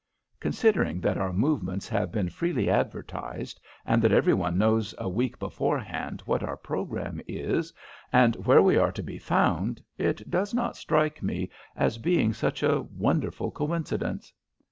[0.39, 5.37] "Considering that our movements have been freely advertised, and that every one knows a week
[5.37, 7.71] beforehand what our programme is,
[8.11, 12.63] and where we are to be found, it does not strike me as being such
[12.63, 14.33] a wonderful coincidence."